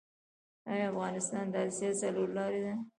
[0.71, 2.73] آیا افغانستان د اسیا څلور لارې ده؟